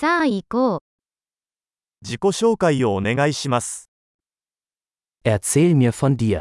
[0.00, 0.80] さあ行こう。
[2.00, 3.90] 自己紹介をお願いします。
[5.24, 6.40] Erzähl mir von dir.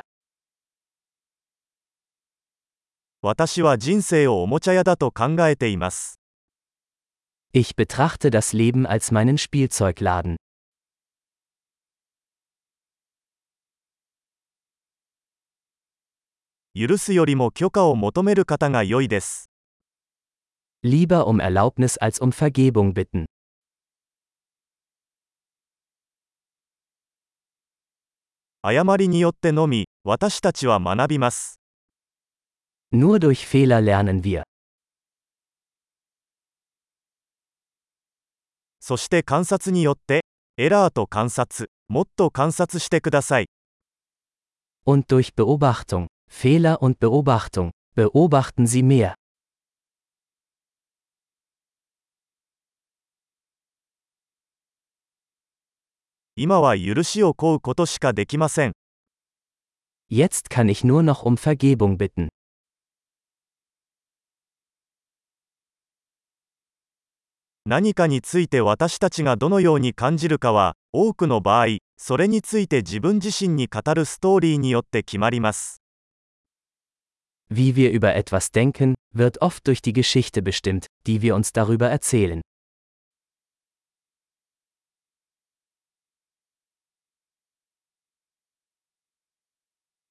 [3.21, 6.21] 私は人生をおもちゃ屋だと考えています。
[7.51, 10.37] Ich betrachte das Leben als meinen Spielzeugladen.
[16.73, 19.49] 許すよりも許可を求める方が良いです。
[20.81, 23.25] Lieber um Erlaubnis als um Vergebung bitten.
[28.61, 31.61] 誤りによってのみ、私たちは学びます。
[32.93, 34.43] Nur durch Fehler lernen wir.
[38.81, 40.25] そして観察によって、
[40.57, 43.45] エラーと観察、もっと観察してください。
[44.85, 49.15] Und durch Beobachtung, Fehler und Beobachtung, beobachten Sie mehr.
[56.41, 58.71] 今は許しを請うことしかできません。
[60.09, 62.29] Jetzt kann ich nur noch um Vergebung bitten.
[67.65, 75.81] 何かについて私たちがどのように感じるかは、多くの場合、それについて自分自身に語るストーリーによって決まります。
[77.51, 82.39] Wie wir über etwas denken, wird oft durch die Geschichte bestimmt, die wir uns darüber erzählen.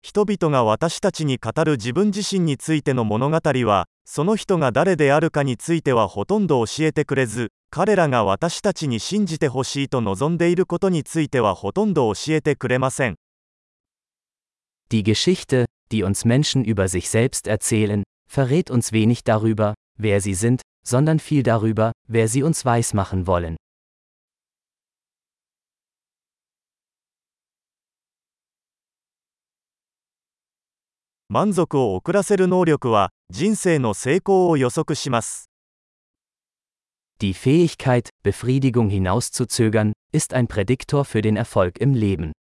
[0.09, 13.17] 人々が私たちに語る自分自身についての物語は、その人が誰であるかについてはほとんど教えてくれず、彼らが私たちに信じてほしいと望んでいることについてはほとんど教えてくれません。
[14.91, 20.63] Die Geschichte, die uns Menschen über sich selbst erzählen, verrät uns wenig darüber, wer sie sind,
[20.87, 23.58] sondern viel darüber, wer sie uns weismachen wollen.
[31.31, 35.51] 満足を遅らせる能力は、人生の成功を予測します。
[37.21, 42.33] Die Fähigkeit, Befriedigung hinauszuzögern, ist ein Prädiktor für den Erfolg im Leben.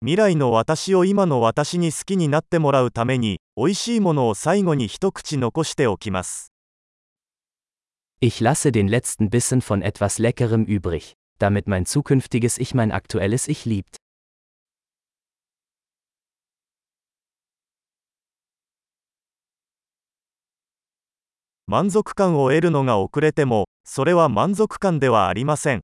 [0.00, 6.52] 未来の私を今の私に好きになってもらうために、美味しいものを最後に一口残しておきます。
[8.18, 13.66] Ich lasse den letzten Bissen von etwas Leckerem übrig, damit mein zukünftiges Ich mein aktuelles Ich
[13.66, 13.98] liebt.
[21.68, 25.82] 満足感を得るのが遅れても、それは満足感ではありません。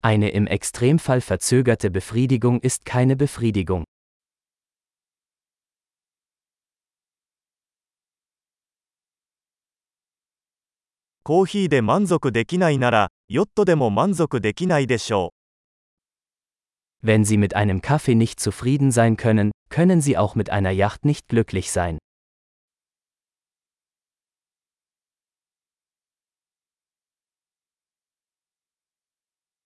[0.00, 3.84] Eine im Extremfall verzögerte Befriedigung ist keine Befriedigung.
[11.26, 15.32] コーヒーで満足できないなら、ヨットでも満足できないでしょ
[17.02, 21.06] Wenn Sie mit einem Kaffee nicht zufrieden sein können, können Sie auch mit einer Yacht
[21.06, 21.96] nicht glücklich sein.
[21.96, 21.98] う。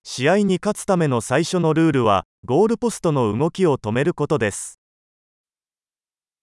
[0.04, 4.77] 試合に勝つための最初のルールは、ゴールポストの動きを止めることです。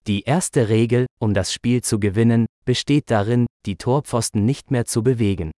[0.07, 5.01] Die erste Regel, um das Spiel zu gewinnen, besteht darin, die Torpfosten nicht mehr zu
[5.01, 5.49] bewegen.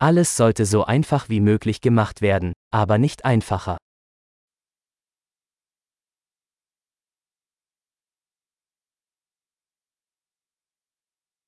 [0.00, 3.78] Alles sollte so einfach wie möglich gemacht werden, aber nicht einfacher.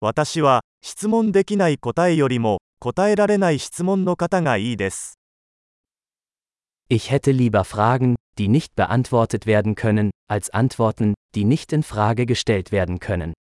[0.00, 5.18] 私は、質問できない答えよりも、答えられない質問の方がいいです。
[6.90, 12.72] Ich hätte lieber Fragen, die nicht beantwortet werden können, als Antworten, die nicht in Frage gestellt
[12.72, 13.32] werden können.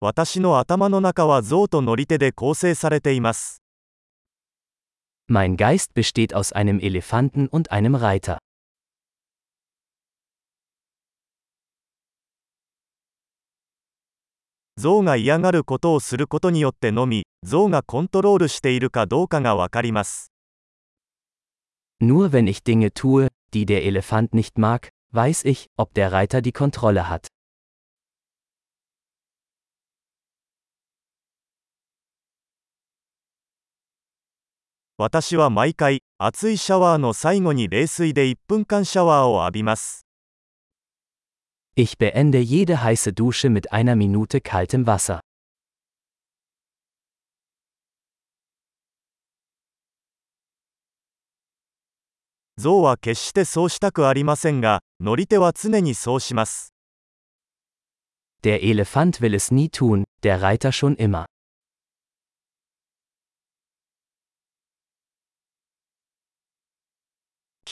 [0.00, 3.62] 私の頭の中は象と乗り手で構成されています。
[5.30, 8.38] Mein Geist besteht aus einem Elefanten und einem Reiter.
[14.82, 20.32] 象が嫌がることをすることによってのみ、象がコントロールしているかどうかがわかります。
[22.02, 26.50] Nur wenn ich Dinge tue, die der Elefant nicht mag, weiß ich, ob der Reiter die
[26.50, 27.28] Kontrolle hat.
[34.98, 40.08] 「私は毎回、熱いシャワーの最後に冷水で1分間シャワーを浴びます。
[41.74, 45.20] Ich beende jede heiße Dusche mit einer Minute kaltem Wasser.
[52.58, 56.74] 象は決してそうしたくありませんが、乗り手は常にそうします。
[58.44, 61.31] Der Elefant will es nie tun, der Reiter schon immer.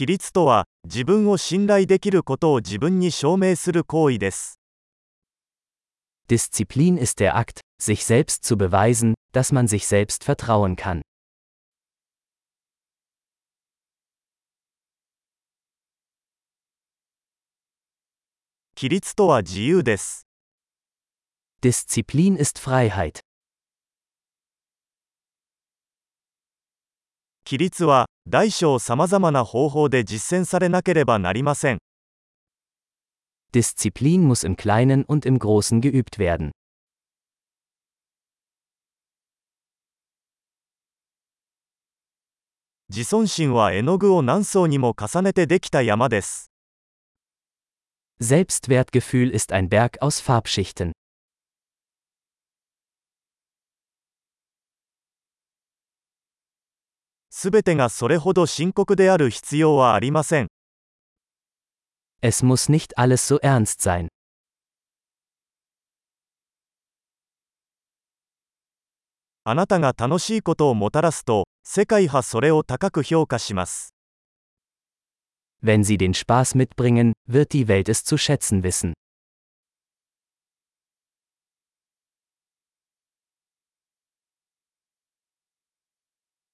[0.00, 4.58] 規律とは、自分を信頼できることを自分に証明する行為です。
[6.26, 11.02] Disziplin ist der Akt, sich selbst zu beweisen, dass man sich selbst vertrauen kann.
[18.74, 20.26] 規律とは自由です。
[21.62, 23.20] Disziplin ist Freiheit.
[27.49, 31.77] 規律は、大小さまざまな方法で実践されなければなりません。
[33.53, 36.51] Disziplin muss im Kleinen und im Großen geübt werden.
[42.89, 46.51] 自尊心は絵の具を何層にも重ねてできた山です。
[48.19, 50.93] Selbstwertgefühl ist ein Berg aus Farbschichten.
[57.42, 60.48] すべてがそれほど深刻である必要はありません。
[62.20, 64.08] Es muss nicht alles so ernst sein.
[69.44, 73.94] あなたが楽しいことをもたらすと、世界はそれを高く評価します。
[75.64, 78.92] Wenn sie den Spaß mitbringen, wird die Welt es zu schätzen wissen.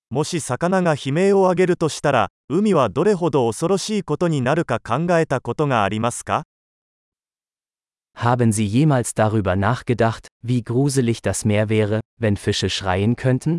[0.09, 6.45] もし魚が悲鳴を上げるとしたら、海はどれほど恐ろしいことになるか考えたことがありますか
[8.17, 13.59] Haben Sie jemals darüber nachgedacht, wie gruselig das Meer wäre, wenn Fische schreien könnten?